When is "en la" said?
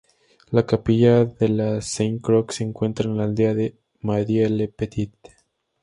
3.07-3.25